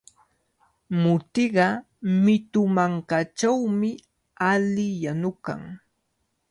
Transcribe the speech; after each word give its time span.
Mutiqa 1.01 1.67
mitu 2.23 2.61
mankachawmi 2.75 3.89
alli 4.51 4.87
yanukan. 5.03 5.61